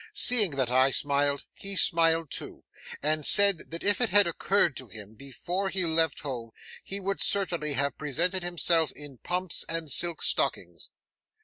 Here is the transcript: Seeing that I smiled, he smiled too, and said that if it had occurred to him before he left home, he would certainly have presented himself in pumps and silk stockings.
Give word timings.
Seeing 0.15 0.55
that 0.55 0.71
I 0.71 0.89
smiled, 0.89 1.45
he 1.59 1.75
smiled 1.75 2.31
too, 2.31 2.63
and 3.03 3.23
said 3.23 3.69
that 3.69 3.83
if 3.83 4.01
it 4.01 4.09
had 4.09 4.25
occurred 4.25 4.75
to 4.77 4.87
him 4.87 5.13
before 5.13 5.69
he 5.69 5.85
left 5.85 6.21
home, 6.21 6.49
he 6.83 6.99
would 6.99 7.21
certainly 7.21 7.73
have 7.73 7.99
presented 7.99 8.41
himself 8.41 8.91
in 8.93 9.19
pumps 9.19 9.63
and 9.69 9.91
silk 9.91 10.23
stockings. 10.23 10.89